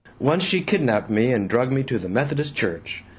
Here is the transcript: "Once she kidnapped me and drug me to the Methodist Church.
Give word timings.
"Once 0.17 0.43
she 0.43 0.61
kidnapped 0.61 1.11
me 1.11 1.31
and 1.31 1.47
drug 1.47 1.71
me 1.71 1.83
to 1.83 1.99
the 1.99 2.09
Methodist 2.09 2.55
Church. 2.55 3.03